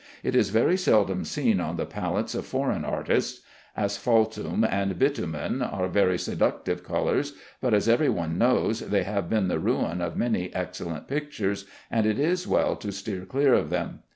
[0.23, 3.41] It is very seldom seen on the palettes of foreign artists.
[3.77, 9.47] Asphaltum and bitumen are very seductive colors, but, as every one knows, they have been
[9.47, 13.99] the ruin of many excellent pictures, and it is well to steer clear of them.